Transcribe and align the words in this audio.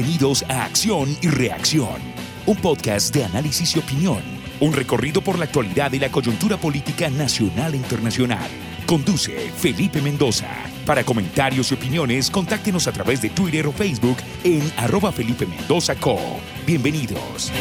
Bienvenidos 0.00 0.46
a 0.48 0.64
Acción 0.64 1.14
y 1.20 1.28
Reacción, 1.28 2.00
un 2.46 2.56
podcast 2.56 3.14
de 3.14 3.22
análisis 3.22 3.76
y 3.76 3.80
opinión, 3.80 4.22
un 4.58 4.72
recorrido 4.72 5.20
por 5.20 5.38
la 5.38 5.44
actualidad 5.44 5.92
y 5.92 5.98
la 5.98 6.10
coyuntura 6.10 6.56
política 6.56 7.10
nacional 7.10 7.74
e 7.74 7.76
internacional. 7.76 8.48
Conduce 8.86 9.32
Felipe 9.50 10.00
Mendoza. 10.00 10.48
Para 10.86 11.04
comentarios 11.04 11.70
y 11.70 11.74
opiniones, 11.74 12.30
contáctenos 12.30 12.86
a 12.86 12.92
través 12.92 13.20
de 13.20 13.28
Twitter 13.28 13.66
o 13.66 13.72
Facebook 13.72 14.16
en 14.42 14.62
arroba 14.78 15.12
Felipe 15.12 15.44
Mendoza 15.44 15.94
Co. 15.96 16.18
Bienvenidos. 16.66 17.52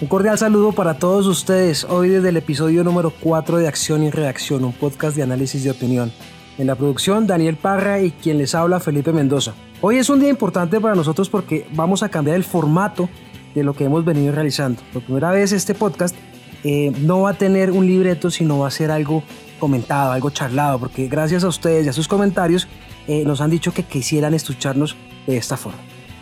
Un 0.00 0.06
cordial 0.06 0.38
saludo 0.38 0.70
para 0.70 0.94
todos 0.94 1.26
ustedes, 1.26 1.82
hoy 1.82 2.10
desde 2.10 2.28
el 2.28 2.36
episodio 2.36 2.84
número 2.84 3.10
4 3.10 3.58
de 3.58 3.66
Acción 3.66 4.04
y 4.04 4.10
Reacción, 4.10 4.64
un 4.64 4.72
podcast 4.72 5.16
de 5.16 5.24
análisis 5.24 5.64
de 5.64 5.72
opinión. 5.72 6.12
En 6.58 6.66
la 6.66 6.74
producción, 6.74 7.26
Daniel 7.26 7.56
Parra 7.56 8.02
y 8.02 8.10
quien 8.10 8.36
les 8.36 8.54
habla, 8.54 8.78
Felipe 8.78 9.12
Mendoza. 9.12 9.54
Hoy 9.80 9.96
es 9.96 10.10
un 10.10 10.20
día 10.20 10.28
importante 10.28 10.80
para 10.80 10.94
nosotros 10.94 11.30
porque 11.30 11.66
vamos 11.72 12.02
a 12.02 12.10
cambiar 12.10 12.36
el 12.36 12.44
formato 12.44 13.08
de 13.54 13.64
lo 13.64 13.74
que 13.74 13.84
hemos 13.84 14.04
venido 14.04 14.32
realizando. 14.34 14.82
Por 14.92 15.02
primera 15.02 15.30
vez 15.30 15.52
este 15.52 15.74
podcast 15.74 16.14
eh, 16.62 16.92
no 17.00 17.22
va 17.22 17.30
a 17.30 17.34
tener 17.34 17.70
un 17.70 17.86
libreto, 17.86 18.30
sino 18.30 18.58
va 18.58 18.68
a 18.68 18.70
ser 18.70 18.90
algo 18.90 19.22
comentado, 19.58 20.12
algo 20.12 20.28
charlado, 20.28 20.78
porque 20.78 21.08
gracias 21.08 21.42
a 21.42 21.48
ustedes 21.48 21.86
y 21.86 21.88
a 21.88 21.92
sus 21.92 22.06
comentarios 22.06 22.68
eh, 23.08 23.24
nos 23.24 23.40
han 23.40 23.50
dicho 23.50 23.72
que 23.72 23.82
quisieran 23.82 24.34
escucharnos 24.34 24.94
de 25.26 25.38
esta 25.38 25.56
forma. 25.56 25.78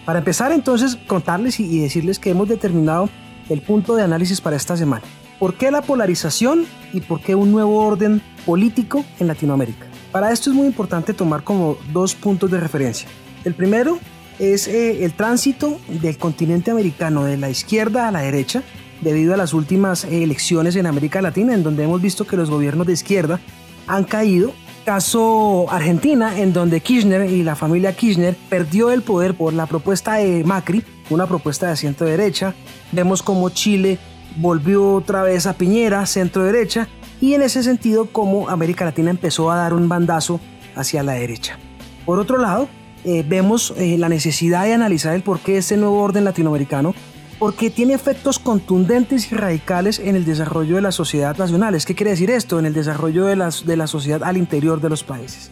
Para 0.06 0.20
empezar 0.20 0.52
entonces, 0.52 0.96
contarles 1.08 1.58
y 1.58 1.80
decirles 1.80 2.18
que 2.20 2.30
hemos 2.30 2.48
determinado 2.48 3.08
el 3.48 3.62
punto 3.62 3.96
de 3.96 4.04
análisis 4.04 4.40
para 4.40 4.56
esta 4.56 4.76
semana. 4.76 5.02
¿Por 5.40 5.54
qué 5.54 5.70
la 5.70 5.82
polarización 5.82 6.66
y 6.92 7.00
por 7.00 7.20
qué 7.20 7.34
un 7.34 7.50
nuevo 7.50 7.84
orden 7.84 8.22
político 8.46 9.04
en 9.18 9.26
Latinoamérica? 9.26 9.89
Para 10.12 10.32
esto 10.32 10.50
es 10.50 10.56
muy 10.56 10.66
importante 10.66 11.14
tomar 11.14 11.44
como 11.44 11.78
dos 11.92 12.14
puntos 12.14 12.50
de 12.50 12.58
referencia. 12.58 13.08
El 13.44 13.54
primero 13.54 13.98
es 14.38 14.66
eh, 14.66 15.04
el 15.04 15.12
tránsito 15.12 15.78
del 15.88 16.18
continente 16.18 16.70
americano 16.70 17.24
de 17.24 17.36
la 17.36 17.48
izquierda 17.48 18.08
a 18.08 18.12
la 18.12 18.20
derecha 18.20 18.62
debido 19.00 19.34
a 19.34 19.36
las 19.36 19.54
últimas 19.54 20.04
elecciones 20.04 20.76
en 20.76 20.86
América 20.86 21.22
Latina 21.22 21.54
en 21.54 21.62
donde 21.62 21.84
hemos 21.84 22.02
visto 22.02 22.26
que 22.26 22.36
los 22.36 22.50
gobiernos 22.50 22.86
de 22.86 22.94
izquierda 22.94 23.40
han 23.86 24.04
caído. 24.04 24.52
Caso 24.84 25.66
Argentina 25.70 26.40
en 26.40 26.52
donde 26.52 26.80
Kirchner 26.80 27.30
y 27.30 27.42
la 27.42 27.54
familia 27.54 27.94
Kirchner 27.94 28.36
perdió 28.48 28.90
el 28.90 29.02
poder 29.02 29.34
por 29.34 29.52
la 29.52 29.66
propuesta 29.66 30.14
de 30.14 30.42
Macri, 30.42 30.82
una 31.10 31.26
propuesta 31.26 31.68
de 31.68 31.76
centro 31.76 32.06
derecha. 32.06 32.54
Vemos 32.90 33.22
como 33.22 33.50
Chile 33.50 33.98
volvió 34.36 34.94
otra 34.94 35.22
vez 35.22 35.46
a 35.46 35.54
Piñera, 35.54 36.06
centro 36.06 36.44
derecha, 36.44 36.88
y 37.20 37.34
en 37.34 37.42
ese 37.42 37.62
sentido 37.62 38.06
como 38.06 38.48
América 38.48 38.84
Latina 38.84 39.10
empezó 39.10 39.50
a 39.50 39.56
dar 39.56 39.74
un 39.74 39.88
bandazo 39.88 40.40
hacia 40.74 41.02
la 41.02 41.12
derecha. 41.12 41.58
Por 42.06 42.18
otro 42.18 42.38
lado, 42.38 42.68
eh, 43.04 43.24
vemos 43.26 43.74
eh, 43.76 43.96
la 43.98 44.08
necesidad 44.08 44.64
de 44.64 44.74
analizar 44.74 45.14
el 45.14 45.22
porqué 45.22 45.52
de 45.52 45.58
este 45.58 45.76
nuevo 45.76 46.00
orden 46.00 46.24
latinoamericano, 46.24 46.94
porque 47.38 47.70
tiene 47.70 47.94
efectos 47.94 48.38
contundentes 48.38 49.32
y 49.32 49.34
radicales 49.34 49.98
en 49.98 50.14
el 50.14 50.26
desarrollo 50.26 50.76
de 50.76 50.82
la 50.82 50.92
sociedad 50.92 51.36
nacional. 51.38 51.76
¿Qué 51.84 51.94
quiere 51.94 52.10
decir 52.10 52.30
esto? 52.30 52.58
En 52.58 52.66
el 52.66 52.74
desarrollo 52.74 53.24
de, 53.24 53.36
de 53.64 53.76
la 53.76 53.86
sociedad 53.86 54.22
al 54.22 54.36
interior 54.36 54.80
de 54.80 54.90
los 54.90 55.04
países. 55.04 55.50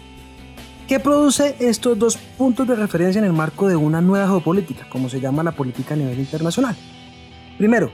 ¿Qué 0.87 1.01
produce 1.01 1.57
estos 1.61 1.99
dos 1.99 2.17
puntos 2.17 2.67
de 2.67 2.75
referencia 2.75 3.19
en 3.19 3.25
el 3.25 3.33
marco 3.33 3.69
de 3.69 3.77
una 3.77 4.01
nueva 4.01 4.27
geopolítica, 4.27 4.89
como 4.89 5.09
se 5.09 5.21
llama 5.21 5.43
la 5.43 5.53
política 5.53 5.95
a 5.95 5.97
nivel 5.97 6.19
internacional? 6.19 6.77
Primero, 7.57 7.91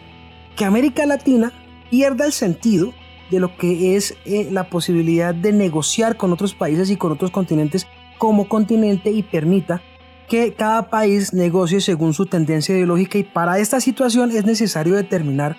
que 0.56 0.64
América 0.64 1.06
Latina 1.06 1.52
pierda 1.90 2.24
el 2.24 2.32
sentido 2.32 2.92
de 3.30 3.40
lo 3.40 3.56
que 3.56 3.96
es 3.96 4.16
eh, 4.24 4.48
la 4.50 4.68
posibilidad 4.68 5.34
de 5.34 5.52
negociar 5.52 6.16
con 6.16 6.32
otros 6.32 6.54
países 6.54 6.90
y 6.90 6.96
con 6.96 7.12
otros 7.12 7.30
continentes 7.30 7.86
como 8.18 8.48
continente 8.48 9.10
y 9.10 9.22
permita 9.22 9.82
que 10.28 10.54
cada 10.54 10.88
país 10.88 11.32
negocie 11.32 11.80
según 11.80 12.14
su 12.14 12.26
tendencia 12.26 12.74
ideológica 12.74 13.18
y 13.18 13.24
para 13.24 13.58
esta 13.58 13.80
situación 13.80 14.30
es 14.30 14.44
necesario 14.44 14.94
determinar 14.94 15.56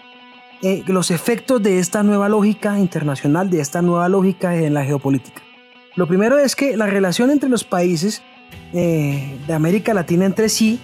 eh, 0.61 0.83
los 0.87 1.11
efectos 1.11 1.61
de 1.61 1.79
esta 1.79 2.01
nueva 2.01 2.29
lógica 2.29 2.79
internacional, 2.79 3.49
de 3.49 3.61
esta 3.61 3.81
nueva 3.81 4.09
lógica 4.09 4.55
en 4.55 4.73
la 4.73 4.83
geopolítica. 4.83 5.41
Lo 5.95 6.07
primero 6.07 6.39
es 6.39 6.55
que 6.55 6.75
la 6.75 6.87
relación 6.87 7.29
entre 7.29 7.49
los 7.49 7.63
países 7.63 8.23
eh, 8.73 9.37
de 9.45 9.53
América 9.53 9.93
Latina 9.93 10.25
entre 10.25 10.49
sí 10.49 10.79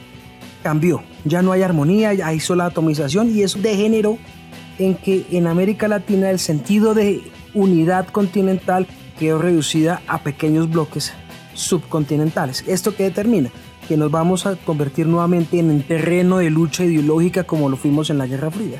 cambió. 0.61 1.03
Ya 1.25 1.41
no 1.41 1.51
hay 1.51 1.63
armonía, 1.63 2.09
hay 2.09 2.39
sola 2.39 2.65
atomización 2.65 3.35
y 3.35 3.43
eso 3.43 3.59
degeneró 3.59 4.17
en 4.79 4.95
que 4.95 5.25
en 5.31 5.47
América 5.47 5.87
Latina 5.87 6.29
el 6.29 6.39
sentido 6.39 6.93
de 6.93 7.21
unidad 7.53 8.07
continental 8.07 8.87
quedó 9.19 9.39
reducida 9.39 10.01
a 10.07 10.23
pequeños 10.23 10.69
bloques 10.69 11.13
subcontinentales. 11.53 12.63
¿Esto 12.67 12.95
qué 12.95 13.03
determina? 13.03 13.51
Que 13.87 13.97
nos 13.97 14.09
vamos 14.09 14.45
a 14.45 14.55
convertir 14.55 15.07
nuevamente 15.07 15.59
en 15.59 15.69
un 15.69 15.83
terreno 15.83 16.37
de 16.37 16.49
lucha 16.49 16.85
ideológica 16.85 17.43
como 17.43 17.69
lo 17.69 17.77
fuimos 17.77 18.09
en 18.09 18.17
la 18.17 18.27
Guerra 18.27 18.51
Fría. 18.51 18.79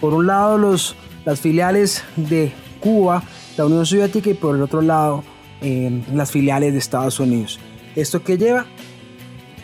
Por 0.00 0.14
un 0.14 0.26
lado 0.26 0.58
los, 0.58 0.96
las 1.24 1.40
filiales 1.40 2.04
de 2.16 2.52
Cuba, 2.80 3.22
la 3.56 3.66
Unión 3.66 3.86
Soviética 3.86 4.30
y 4.30 4.34
por 4.34 4.56
el 4.56 4.62
otro 4.62 4.82
lado 4.82 5.24
eh, 5.60 6.02
las 6.12 6.30
filiales 6.30 6.72
de 6.72 6.78
Estados 6.78 7.20
Unidos. 7.20 7.60
¿Esto 7.94 8.22
qué 8.22 8.36
lleva? 8.36 8.66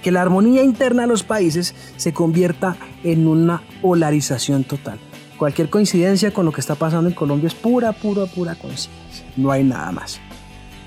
Que 0.03 0.13
la 0.13 0.23
armonía 0.23 0.63
interna 0.63 1.03
de 1.03 1.09
los 1.09 1.25
países 1.25 1.75
se 1.97 2.13
convierta 2.13 2.77
en 3.03 3.27
una 3.27 3.63
polarización 3.83 4.65
total. 4.65 4.99
Cualquier 5.39 5.71
coincidencia 5.71 6.33
con 6.33 6.45
lo 6.45 6.53
que 6.53 6.61
está 6.61 6.75
pasando 6.75 7.09
en 7.09 7.15
Colombia 7.15 7.47
es 7.47 7.55
pura, 7.55 7.93
pura, 7.93 8.27
pura 8.27 8.57
coincidencia. 8.57 9.25
No 9.37 9.53
hay 9.53 9.63
nada 9.63 9.93
más. 9.93 10.21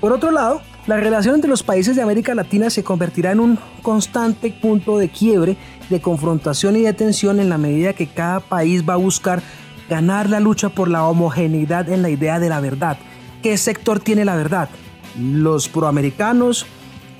Por 0.00 0.12
otro 0.12 0.30
lado, 0.30 0.60
la 0.86 0.98
relación 0.98 1.36
entre 1.36 1.48
los 1.48 1.62
países 1.62 1.96
de 1.96 2.02
América 2.02 2.34
Latina 2.34 2.68
se 2.68 2.84
convertirá 2.84 3.32
en 3.32 3.40
un 3.40 3.58
constante 3.82 4.50
punto 4.50 4.98
de 4.98 5.08
quiebre, 5.08 5.56
de 5.88 6.00
confrontación 6.00 6.76
y 6.76 6.82
de 6.82 6.92
tensión 6.92 7.40
en 7.40 7.48
la 7.48 7.56
medida 7.56 7.92
que 7.92 8.08
cada 8.08 8.40
país 8.40 8.84
va 8.86 8.94
a 8.94 8.96
buscar 8.96 9.42
ganar 9.88 10.28
la 10.28 10.40
lucha 10.40 10.68
por 10.70 10.88
la 10.88 11.04
homogeneidad 11.04 11.88
en 11.88 12.02
la 12.02 12.10
idea 12.10 12.40
de 12.40 12.48
la 12.48 12.60
verdad. 12.60 12.98
¿Qué 13.42 13.56
sector 13.56 14.00
tiene 14.00 14.24
la 14.24 14.36
verdad? 14.36 14.68
Los 15.18 15.68
proamericanos, 15.68 16.66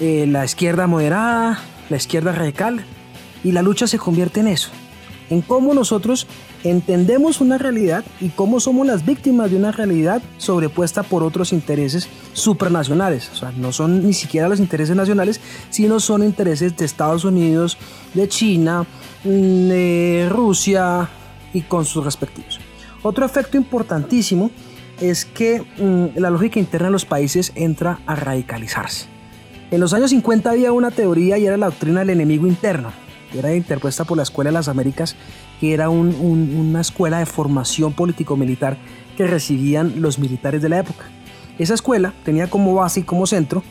eh, 0.01 0.27
la 0.29 0.45
izquierda 0.45 0.87
moderada, 0.87 1.61
la 1.89 1.97
izquierda 1.97 2.33
radical. 2.33 2.85
Y 3.45 3.53
la 3.53 3.63
lucha 3.63 3.87
se 3.87 3.99
convierte 3.99 4.41
en 4.41 4.49
eso, 4.49 4.71
en 5.33 5.41
cómo 5.41 5.73
nosotros 5.73 6.27
entendemos 6.63 7.41
una 7.41 7.57
realidad 7.57 8.05
y 8.21 8.29
cómo 8.29 8.61
somos 8.61 8.87
las 8.87 9.07
víctimas 9.07 9.51
de 9.51 9.57
una 9.57 9.73
realidad 9.73 10.21
sobrepuesta 10.37 11.03
por 11.03 11.23
otros 11.23 11.55
intereses 11.55 12.07
supranacionales. 12.35 13.31
O 13.33 13.37
sea, 13.37 13.51
no 13.53 13.73
son 13.73 14.05
ni 14.05 14.13
siquiera 14.13 14.47
los 14.47 14.61
intereses 14.61 14.95
nacionales, 14.95 15.41
sino 15.71 16.01
son 16.01 16.23
intereses 16.23 16.77
de 16.77 16.85
Estados 16.85 17.25
Unidos, 17.25 17.79
de 18.13 18.29
China, 18.29 18.85
mm, 19.25 19.29
de 19.69 20.29
Rusia 20.31 21.09
y 21.55 21.63
con 21.63 21.87
sus 21.87 22.05
respectivos. 22.05 22.61
Otro 23.03 23.25
efecto 23.25 23.57
importantísimo 23.57 24.51
es 25.01 25.25
que 25.25 25.63
mm, 25.63 26.19
la 26.21 26.29
lógica 26.29 26.61
interna 26.61 26.89
de 26.89 26.93
los 26.93 27.07
países 27.07 27.53
entra 27.55 28.01
a 28.05 28.17
radicalizarse. 28.17 29.07
En 29.71 29.81
los 29.81 29.95
años 29.95 30.11
50 30.11 30.51
había 30.51 30.73
una 30.73 30.91
teoría 30.91 31.39
y 31.39 31.47
era 31.47 31.57
la 31.57 31.71
doctrina 31.71 32.01
del 32.01 32.11
enemigo 32.11 32.47
interno 32.47 33.02
era 33.35 33.55
interpuesta 33.55 34.05
por 34.05 34.17
la 34.17 34.23
Escuela 34.23 34.51
de 34.51 34.55
las 34.55 34.69
Américas, 34.69 35.17
que 35.61 35.73
era 35.73 35.89
una 35.91 36.81
escuela 36.81 37.19
de 37.19 37.27
formación 37.27 37.93
político-militar 37.93 38.77
que 39.17 39.27
recibían 39.27 40.01
los 40.01 40.19
militares 40.19 40.63
de 40.63 40.69
la 40.69 40.79
época. 40.79 41.05
Esa 41.59 41.75
escuela 41.75 42.13
tenía 42.25 42.49
como 42.49 42.75
base 42.75 43.01
y 43.01 43.03
como 43.05 43.27
centro 43.27 43.63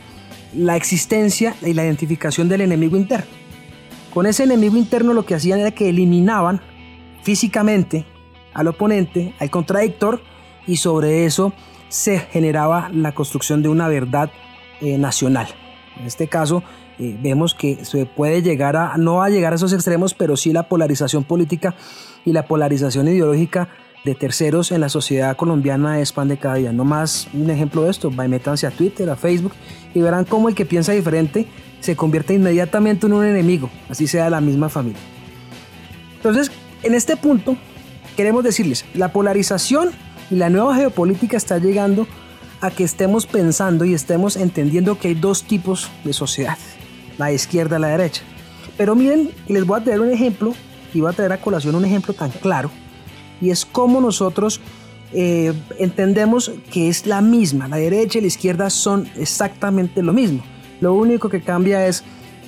la 0.53 0.75
existencia 0.75 1.55
y 1.61 1.73
la 1.73 1.83
identificación 1.83 2.49
del 2.49 2.61
enemigo 2.61 2.97
interno. 2.97 3.25
Con 4.13 4.25
ese 4.25 4.43
enemigo 4.43 4.77
interno 4.77 5.13
lo 5.13 5.25
que 5.25 5.35
hacían 5.35 5.59
era 5.59 5.71
que 5.71 5.89
eliminaban 5.89 6.61
físicamente 7.23 8.05
al 8.53 8.67
oponente, 8.67 9.33
al 9.39 9.49
contradictor, 9.49 10.21
y 10.67 10.77
sobre 10.77 11.25
eso 11.25 11.53
se 11.89 12.19
generaba 12.19 12.89
la 12.93 13.13
construcción 13.13 13.61
de 13.61 13.69
una 13.69 13.87
verdad 13.87 14.31
eh, 14.81 14.97
nacional. 14.97 15.47
En 15.99 16.05
este 16.05 16.27
caso, 16.27 16.63
eh, 17.01 17.17
vemos 17.19 17.55
que 17.55 17.83
se 17.83 18.05
puede 18.05 18.43
llegar 18.43 18.77
a, 18.77 18.95
no 18.95 19.23
a 19.23 19.29
llegar 19.31 19.53
a 19.53 19.55
esos 19.55 19.73
extremos, 19.73 20.13
pero 20.13 20.37
sí 20.37 20.53
la 20.53 20.69
polarización 20.69 21.23
política 21.23 21.73
y 22.25 22.31
la 22.31 22.45
polarización 22.45 23.07
ideológica 23.07 23.69
de 24.05 24.13
terceros 24.13 24.71
en 24.71 24.81
la 24.81 24.89
sociedad 24.89 25.35
colombiana 25.35 25.99
es 25.99 26.11
pan 26.11 26.27
de 26.27 26.37
cada 26.37 26.55
día. 26.55 26.71
No 26.71 26.85
más 26.85 27.27
un 27.33 27.49
ejemplo 27.49 27.85
de 27.85 27.89
esto, 27.89 28.11
métanse 28.11 28.67
a 28.67 28.69
Twitter, 28.71 29.09
a 29.09 29.15
Facebook 29.15 29.53
y 29.95 30.01
verán 30.01 30.25
cómo 30.25 30.47
el 30.47 30.53
que 30.53 30.63
piensa 30.63 30.91
diferente 30.91 31.47
se 31.79 31.95
convierte 31.95 32.35
inmediatamente 32.35 33.07
en 33.07 33.13
un 33.13 33.25
enemigo, 33.25 33.71
así 33.89 34.05
sea 34.05 34.29
la 34.29 34.39
misma 34.39 34.69
familia. 34.69 35.01
Entonces, 36.17 36.51
en 36.83 36.93
este 36.93 37.17
punto, 37.17 37.57
queremos 38.15 38.43
decirles, 38.43 38.85
la 38.93 39.11
polarización 39.11 39.89
y 40.29 40.35
la 40.35 40.51
nueva 40.51 40.75
geopolítica 40.75 41.35
está 41.35 41.57
llegando 41.57 42.05
a 42.59 42.69
que 42.69 42.83
estemos 42.83 43.25
pensando 43.25 43.85
y 43.85 43.95
estemos 43.95 44.35
entendiendo 44.35 44.99
que 44.99 45.07
hay 45.07 45.13
dos 45.15 45.45
tipos 45.45 45.89
de 46.03 46.13
sociedad 46.13 46.59
la 47.17 47.31
izquierda 47.31 47.77
a 47.77 47.79
la 47.79 47.87
derecha. 47.89 48.21
Pero 48.77 48.95
miren, 48.95 49.31
les 49.47 49.65
voy 49.65 49.79
a 49.79 49.83
traer 49.83 50.01
un 50.01 50.11
ejemplo 50.11 50.53
y 50.93 51.01
voy 51.01 51.11
a 51.11 51.15
traer 51.15 51.31
a 51.33 51.41
colación 51.41 51.75
un 51.75 51.85
ejemplo 51.85 52.13
tan 52.13 52.31
claro 52.31 52.71
y 53.41 53.49
es 53.49 53.65
cómo 53.65 53.99
nosotros 53.99 54.61
eh, 55.11 55.53
entendemos 55.79 56.51
que 56.71 56.87
es 56.87 57.05
la 57.05 57.21
misma, 57.21 57.67
la 57.67 57.77
derecha 57.77 58.19
y 58.19 58.21
la 58.21 58.27
izquierda 58.27 58.69
son 58.69 59.09
exactamente 59.17 60.01
lo 60.01 60.13
mismo. 60.13 60.43
Lo 60.79 60.93
único 60.93 61.27
que 61.27 61.41
cambia 61.41 61.85
es 61.87 62.03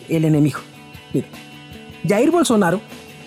el 0.08 0.24
enemigo. 0.24 0.60
Miren, 1.14 1.30
Jair 2.08 2.32
Bolsonaro, 2.32 2.80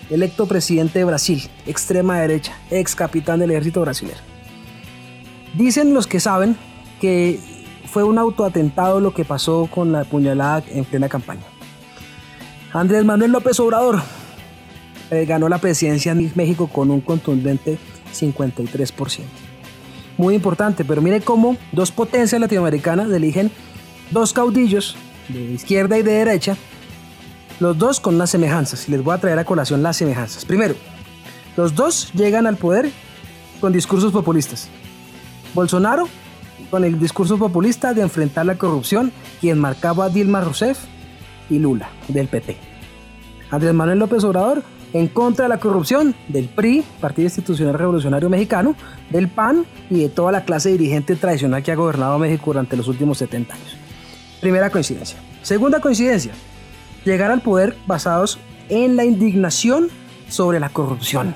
electo 0.09 0.47
presidente 0.47 0.99
de 0.99 1.05
Brasil, 1.05 1.43
extrema 1.65 2.19
derecha, 2.19 2.57
ex 2.71 2.95
capitán 2.95 3.39
del 3.39 3.51
ejército 3.51 3.81
brasileño. 3.81 4.17
Dicen 5.55 5.93
los 5.93 6.07
que 6.07 6.19
saben 6.19 6.55
que 7.01 7.39
fue 7.87 8.03
un 8.03 8.17
autoatentado 8.17 8.99
lo 8.99 9.13
que 9.13 9.25
pasó 9.25 9.67
con 9.73 9.91
la 9.91 10.03
puñalada 10.03 10.63
en 10.69 10.85
plena 10.85 11.09
campaña. 11.09 11.43
Andrés 12.73 13.05
Manuel 13.05 13.31
López 13.31 13.59
Obrador 13.59 14.01
eh, 15.09 15.25
ganó 15.25 15.49
la 15.49 15.57
presidencia 15.57 16.11
en 16.11 16.31
México 16.35 16.67
con 16.67 16.91
un 16.91 17.01
contundente 17.01 17.79
53%. 18.13 19.21
Muy 20.17 20.35
importante, 20.35 20.83
pero 20.83 21.01
mire 21.01 21.21
cómo 21.21 21.57
dos 21.71 21.91
potencias 21.91 22.41
latinoamericanas 22.41 23.09
eligen 23.11 23.51
dos 24.11 24.33
caudillos 24.33 24.95
de 25.29 25.51
izquierda 25.51 25.97
y 25.97 26.03
de 26.03 26.11
derecha, 26.11 26.57
los 27.59 27.77
dos 27.77 27.99
con 27.99 28.15
unas 28.15 28.29
semejanzas. 28.29 28.87
Y 28.87 28.91
les 28.91 29.03
voy 29.03 29.13
a 29.13 29.19
traer 29.19 29.39
a 29.39 29.45
colación 29.45 29.83
las 29.83 29.97
semejanzas. 29.97 30.45
Primero, 30.45 30.75
los 31.55 31.75
dos 31.75 32.11
llegan 32.13 32.47
al 32.47 32.57
poder 32.57 32.91
con 33.61 33.73
discursos 33.73 34.11
populistas. 34.11 34.69
Bolsonaro 35.53 36.07
con 36.69 36.83
el 36.83 36.99
discurso 36.99 37.37
populista 37.37 37.93
de 37.93 38.01
enfrentar 38.01 38.45
la 38.45 38.57
corrupción 38.57 39.11
quien 39.39 39.59
marcaba 39.59 40.05
a 40.05 40.09
Dilma 40.09 40.41
Rousseff 40.41 40.79
y 41.49 41.59
Lula 41.59 41.89
del 42.07 42.27
PT. 42.27 42.57
Andrés 43.51 43.73
Manuel 43.73 43.99
López 43.99 44.23
Obrador 44.23 44.63
en 44.93 45.07
contra 45.07 45.45
de 45.45 45.49
la 45.49 45.59
corrupción 45.59 46.15
del 46.27 46.47
PRI, 46.47 46.83
Partido 47.01 47.25
Institucional 47.25 47.73
Revolucionario 47.73 48.29
Mexicano, 48.29 48.75
del 49.09 49.27
PAN 49.27 49.65
y 49.89 50.01
de 50.01 50.09
toda 50.09 50.31
la 50.31 50.45
clase 50.45 50.71
dirigente 50.71 51.15
tradicional 51.15 51.63
que 51.63 51.71
ha 51.71 51.75
gobernado 51.75 52.17
México 52.19 52.45
durante 52.47 52.77
los 52.77 52.87
últimos 52.87 53.17
70 53.17 53.53
años. 53.53 53.77
Primera 54.41 54.69
coincidencia. 54.69 55.17
Segunda 55.41 55.79
coincidencia, 55.79 56.33
llegar 57.05 57.31
al 57.31 57.41
poder 57.41 57.75
basados 57.85 58.39
en 58.69 58.95
la 58.95 59.05
indignación 59.05 59.89
sobre 60.29 60.59
la 60.59 60.69
corrupción. 60.69 61.35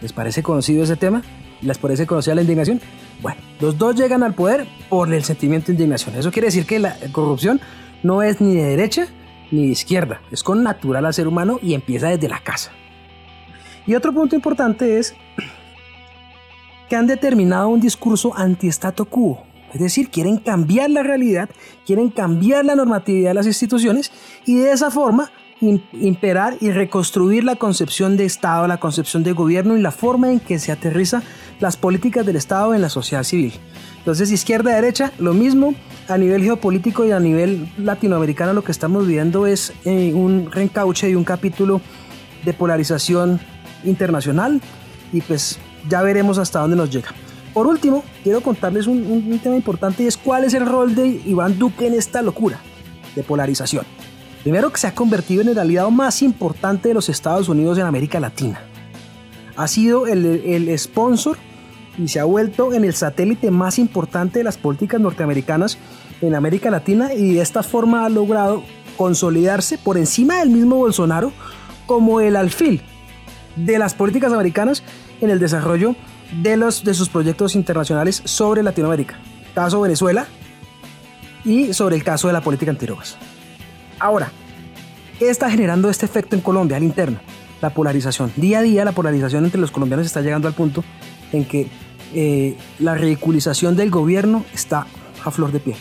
¿Les 0.00 0.12
parece 0.12 0.42
conocido 0.42 0.82
ese 0.82 0.96
tema? 0.96 1.22
¿Les 1.60 1.78
parece 1.78 2.06
conocida 2.06 2.34
la 2.34 2.42
indignación? 2.42 2.80
Bueno, 3.22 3.40
los 3.60 3.78
dos 3.78 3.94
llegan 3.94 4.24
al 4.24 4.34
poder 4.34 4.66
por 4.88 5.12
el 5.14 5.22
sentimiento 5.22 5.68
de 5.68 5.74
indignación. 5.74 6.16
Eso 6.16 6.32
quiere 6.32 6.48
decir 6.48 6.66
que 6.66 6.80
la 6.80 6.96
corrupción 7.12 7.60
no 8.02 8.22
es 8.22 8.40
ni 8.40 8.56
de 8.56 8.64
derecha 8.64 9.06
ni 9.52 9.66
de 9.66 9.72
izquierda, 9.72 10.20
es 10.30 10.42
con 10.42 10.62
natural 10.62 11.06
al 11.06 11.14
ser 11.14 11.28
humano 11.28 11.60
y 11.62 11.74
empieza 11.74 12.08
desde 12.08 12.28
la 12.28 12.40
casa. 12.40 12.72
Y 13.86 13.94
otro 13.94 14.12
punto 14.12 14.34
importante 14.34 14.98
es 14.98 15.14
que 16.88 16.96
han 16.96 17.06
determinado 17.06 17.68
un 17.68 17.80
discurso 17.80 18.36
anti-stato 18.36 19.04
quo. 19.04 19.44
Es 19.72 19.80
decir, 19.80 20.10
quieren 20.10 20.36
cambiar 20.38 20.90
la 20.90 21.02
realidad, 21.02 21.48
quieren 21.86 22.10
cambiar 22.10 22.64
la 22.64 22.74
normatividad 22.74 23.30
de 23.30 23.34
las 23.34 23.46
instituciones 23.46 24.12
y 24.44 24.56
de 24.56 24.72
esa 24.72 24.90
forma 24.90 25.30
imperar 25.62 26.56
y 26.60 26.70
reconstruir 26.72 27.44
la 27.44 27.56
concepción 27.56 28.16
de 28.16 28.24
Estado, 28.24 28.66
la 28.66 28.80
concepción 28.80 29.22
de 29.22 29.32
gobierno 29.32 29.76
y 29.76 29.80
la 29.80 29.92
forma 29.92 30.30
en 30.32 30.40
que 30.40 30.58
se 30.58 30.72
aterriza 30.72 31.22
las 31.60 31.76
políticas 31.76 32.26
del 32.26 32.36
Estado 32.36 32.74
en 32.74 32.82
la 32.82 32.88
sociedad 32.88 33.22
civil. 33.22 33.52
Entonces, 33.98 34.32
izquierda 34.32 34.74
derecha, 34.74 35.12
lo 35.18 35.32
mismo 35.34 35.74
a 36.08 36.18
nivel 36.18 36.42
geopolítico 36.42 37.04
y 37.06 37.12
a 37.12 37.20
nivel 37.20 37.68
latinoamericano 37.78 38.52
lo 38.52 38.64
que 38.64 38.72
estamos 38.72 39.06
viviendo 39.06 39.46
es 39.46 39.72
eh, 39.84 40.12
un 40.12 40.50
reencauche 40.50 41.08
y 41.08 41.14
un 41.14 41.24
capítulo 41.24 41.80
de 42.44 42.52
polarización 42.52 43.40
internacional 43.84 44.60
y 45.12 45.20
pues 45.20 45.58
ya 45.88 46.02
veremos 46.02 46.38
hasta 46.38 46.58
dónde 46.58 46.76
nos 46.76 46.90
llega. 46.90 47.10
Por 47.54 47.66
último, 47.66 48.02
quiero 48.24 48.40
contarles 48.40 48.86
un, 48.86 49.06
un 49.06 49.38
tema 49.38 49.54
importante 49.54 50.02
y 50.02 50.06
es 50.06 50.16
cuál 50.16 50.44
es 50.44 50.54
el 50.54 50.66
rol 50.66 50.94
de 50.94 51.06
Iván 51.06 51.58
Duque 51.58 51.86
en 51.86 51.94
esta 51.94 52.22
locura 52.22 52.58
de 53.14 53.22
polarización. 53.22 53.84
Primero 54.42 54.72
que 54.72 54.78
se 54.78 54.88
ha 54.88 54.94
convertido 54.94 55.42
en 55.42 55.48
el 55.48 55.58
aliado 55.58 55.90
más 55.90 56.20
importante 56.22 56.88
de 56.88 56.94
los 56.94 57.08
Estados 57.08 57.48
Unidos 57.48 57.78
en 57.78 57.86
América 57.86 58.18
Latina. 58.18 58.60
Ha 59.56 59.68
sido 59.68 60.06
el, 60.06 60.26
el 60.26 60.78
sponsor 60.78 61.36
y 61.96 62.08
se 62.08 62.18
ha 62.18 62.24
vuelto 62.24 62.72
en 62.72 62.84
el 62.84 62.94
satélite 62.94 63.50
más 63.50 63.78
importante 63.78 64.40
de 64.40 64.44
las 64.44 64.58
políticas 64.58 65.00
norteamericanas 65.00 65.78
en 66.20 66.34
América 66.34 66.70
Latina 66.70 67.12
y 67.14 67.34
de 67.34 67.42
esta 67.42 67.62
forma 67.62 68.04
ha 68.04 68.08
logrado 68.08 68.64
consolidarse 68.96 69.78
por 69.78 69.96
encima 69.96 70.38
del 70.38 70.50
mismo 70.50 70.76
Bolsonaro 70.76 71.32
como 71.86 72.20
el 72.20 72.34
alfil 72.34 72.82
de 73.56 73.78
las 73.78 73.94
políticas 73.94 74.32
americanas 74.32 74.82
en 75.20 75.30
el 75.30 75.38
desarrollo 75.38 75.94
de, 76.42 76.56
los, 76.56 76.82
de 76.82 76.94
sus 76.94 77.08
proyectos 77.08 77.54
internacionales 77.54 78.22
sobre 78.24 78.62
Latinoamérica. 78.62 79.18
Caso 79.54 79.80
Venezuela 79.82 80.26
y 81.44 81.72
sobre 81.74 81.96
el 81.96 82.02
caso 82.04 82.26
de 82.26 82.32
la 82.32 82.40
política 82.40 82.70
antidrogas. 82.70 83.18
Ahora, 84.02 84.32
¿qué 85.20 85.30
está 85.30 85.48
generando 85.48 85.88
este 85.88 86.06
efecto 86.06 86.34
en 86.34 86.42
Colombia 86.42 86.76
al 86.76 86.82
interno? 86.82 87.20
La 87.60 87.70
polarización. 87.70 88.32
Día 88.34 88.58
a 88.58 88.62
día 88.62 88.84
la 88.84 88.90
polarización 88.90 89.44
entre 89.44 89.60
los 89.60 89.70
colombianos 89.70 90.06
está 90.06 90.22
llegando 90.22 90.48
al 90.48 90.54
punto 90.54 90.82
en 91.32 91.44
que 91.44 91.68
eh, 92.12 92.58
la 92.80 92.96
ridiculización 92.96 93.76
del 93.76 93.92
gobierno 93.92 94.44
está 94.52 94.88
a 95.24 95.30
flor 95.30 95.52
de 95.52 95.60
piel. 95.60 95.76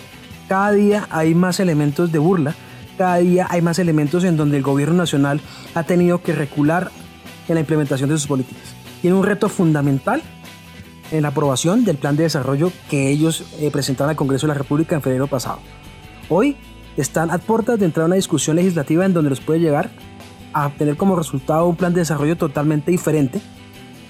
Cada 0.48 0.72
día 0.72 1.08
hay 1.10 1.34
más 1.34 1.60
elementos 1.60 2.12
de 2.12 2.20
burla, 2.20 2.54
cada 2.96 3.18
día 3.18 3.48
hay 3.50 3.64
más 3.64 3.80
elementos 3.80 4.24
en 4.24 4.38
donde 4.38 4.58
el 4.58 4.62
gobierno 4.62 4.98
nacional 4.98 5.42
ha 5.74 5.82
tenido 5.82 6.22
que 6.22 6.34
recular 6.34 6.92
en 7.48 7.56
la 7.56 7.62
implementación 7.62 8.08
de 8.08 8.18
sus 8.18 8.28
políticas. 8.28 8.76
Tiene 9.02 9.18
un 9.18 9.26
reto 9.26 9.50
fundamental 9.50 10.22
en 11.10 11.24
la 11.24 11.30
aprobación 11.30 11.86
del 11.86 11.98
plan 11.98 12.16
de 12.16 12.24
desarrollo 12.24 12.72
que 12.88 13.10
ellos 13.10 13.46
eh, 13.60 13.72
presentaron 13.72 14.12
al 14.12 14.16
Congreso 14.16 14.46
de 14.46 14.54
la 14.54 14.60
República 14.60 14.94
en 14.94 15.02
febrero 15.02 15.26
pasado. 15.26 15.58
Hoy 16.30 16.56
están 16.98 17.32
a 17.32 17.38
puertas 17.38 17.80
de 17.80 17.86
entrar 17.86 18.04
a 18.04 18.08
una 18.08 18.16
discusión 18.16 18.56
legislativa 18.56 19.06
en 19.06 19.14
donde 19.14 19.30
los 19.30 19.42
puede 19.42 19.60
llegar 19.60 19.90
a 20.54 20.70
tener 20.72 20.98
como 20.98 21.16
resultado 21.16 21.68
un 21.68 21.76
plan 21.76 21.94
de 21.94 22.02
desarrollo 22.02 22.36
totalmente 22.36 22.92
diferente, 22.92 23.42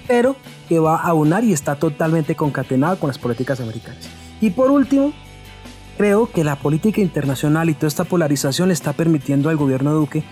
pero 0.08 0.36
que 0.68 0.78
va 0.78 0.96
a 0.96 1.14
unar 1.14 1.44
y 1.44 1.52
está 1.52 1.76
totalmente 1.76 2.34
concatenado 2.34 2.98
con 2.98 3.08
las 3.08 3.18
políticas 3.18 3.60
americanas. 3.60 4.08
Y 4.40 4.50
por 4.50 4.70
último, 4.70 5.12
creo 5.96 6.30
que 6.30 6.44
la 6.44 6.56
política 6.56 7.00
internacional 7.00 7.70
y 7.70 7.74
toda 7.74 7.88
esta 7.88 8.04
polarización 8.04 8.68
le 8.68 8.74
está 8.74 8.92
permitiendo 8.92 9.48
al 9.50 9.56
gobierno 9.56 9.92
Duque 9.92 10.24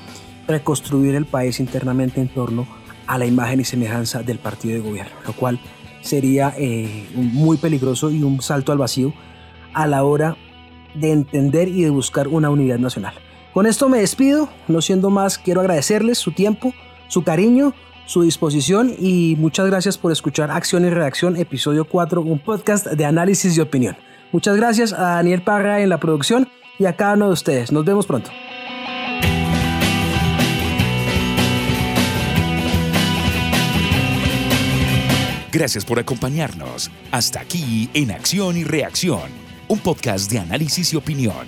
reconstruir 0.48 1.14
el 1.14 1.26
país 1.26 1.60
internamente 1.60 2.20
en 2.20 2.28
torno 2.28 2.66
a 3.06 3.18
la 3.18 3.26
imagen 3.26 3.60
y 3.60 3.64
semejanza 3.64 4.22
del 4.22 4.38
partido 4.38 4.74
de 4.74 4.80
gobierno, 4.80 5.12
lo 5.26 5.32
cual 5.32 5.60
sería 6.00 6.54
eh, 6.56 7.06
muy 7.14 7.56
peligroso 7.56 8.10
y 8.10 8.22
un 8.22 8.40
salto 8.40 8.72
al 8.72 8.78
vacío 8.78 9.12
a 9.74 9.86
la 9.86 10.02
hora 10.02 10.36
de 10.94 11.12
entender 11.12 11.68
y 11.68 11.82
de 11.82 11.90
buscar 11.90 12.28
una 12.28 12.50
unidad 12.50 12.78
nacional. 12.78 13.14
Con 13.52 13.66
esto 13.66 13.88
me 13.88 13.98
despido, 13.98 14.48
no 14.68 14.80
siendo 14.80 15.10
más, 15.10 15.38
quiero 15.38 15.60
agradecerles 15.60 16.18
su 16.18 16.32
tiempo, 16.32 16.72
su 17.08 17.24
cariño, 17.24 17.74
su 18.06 18.22
disposición 18.22 18.94
y 18.98 19.36
muchas 19.38 19.66
gracias 19.66 19.98
por 19.98 20.12
escuchar 20.12 20.50
Acción 20.50 20.84
y 20.84 20.90
Reacción, 20.90 21.36
episodio 21.36 21.84
4, 21.84 22.22
un 22.22 22.38
podcast 22.38 22.86
de 22.86 23.04
análisis 23.04 23.56
y 23.56 23.60
opinión. 23.60 23.96
Muchas 24.32 24.56
gracias 24.56 24.92
a 24.92 25.16
Daniel 25.16 25.42
Parra 25.42 25.80
en 25.80 25.88
la 25.88 25.98
producción 25.98 26.48
y 26.78 26.86
a 26.86 26.96
cada 26.96 27.14
uno 27.14 27.26
de 27.26 27.32
ustedes. 27.32 27.72
Nos 27.72 27.84
vemos 27.84 28.06
pronto. 28.06 28.30
Gracias 35.52 35.84
por 35.84 35.98
acompañarnos. 35.98 36.90
Hasta 37.10 37.40
aquí 37.40 37.90
en 37.94 38.12
Acción 38.12 38.56
y 38.56 38.64
Reacción 38.64 39.49
un 39.70 39.78
podcast 39.78 40.28
de 40.28 40.40
análisis 40.40 40.92
y 40.92 40.96
opinión. 40.96 41.46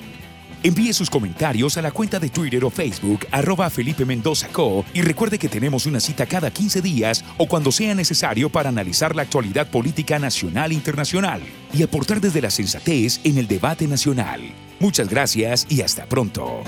Envíe 0.63 0.93
sus 0.93 1.11
comentarios 1.11 1.77
a 1.77 1.83
la 1.83 1.91
cuenta 1.91 2.21
de 2.21 2.29
Twitter 2.29 2.65
o 2.65 2.71
Facebook 2.71 3.27
arroba 3.33 3.69
Felipe 3.69 4.05
Mendoza 4.05 4.47
Co. 4.47 4.85
y 4.95 5.03
recuerde 5.03 5.41
que 5.41 5.49
tenemos 5.49 5.87
una 5.87 5.99
cita 5.99 6.25
cada 6.25 6.53
15 6.53 6.81
días 6.83 7.25
o 7.37 7.49
cuando 7.49 7.73
sea 7.73 7.97
necesario 7.97 8.49
para 8.49 8.69
analizar 8.69 9.17
la 9.17 9.23
actualidad 9.23 9.69
política 9.69 10.21
nacional 10.21 10.71
e 10.71 10.75
internacional 10.75 11.43
y 11.75 11.83
aportar 11.83 12.21
desde 12.21 12.41
la 12.41 12.51
sensatez 12.51 13.21
en 13.25 13.39
el 13.39 13.49
debate 13.49 13.89
nacional. 13.89 14.41
Muchas 14.79 15.09
gracias 15.09 15.67
y 15.69 15.81
hasta 15.81 16.07
pronto. 16.07 16.63